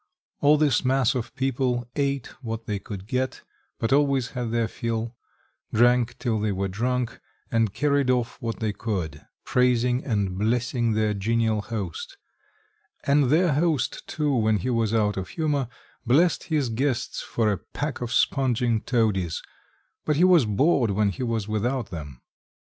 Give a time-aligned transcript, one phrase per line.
[0.39, 3.43] All this mass of people ate what they could get,
[3.77, 5.15] but always had their fill,
[5.71, 7.19] drank till they were drunk,
[7.51, 12.17] and carried off what they could, praising and blessing their genial host;
[13.03, 15.67] and their host too when he was out humour
[16.03, 19.43] blessed his guests for a pack of sponging toadies,
[20.03, 22.21] but he was bored when he was without them.